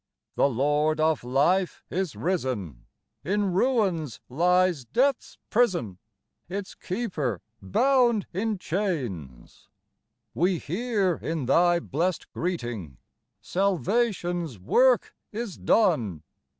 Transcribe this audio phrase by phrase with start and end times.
[0.33, 2.87] The Lord of life is risen:
[3.23, 5.99] In ruins lies death's prison,
[6.49, 9.67] Its keeper bound in chains.
[9.77, 12.97] iiS We hear, in Thy blest greeting,
[13.51, 16.23] Salvation's work is done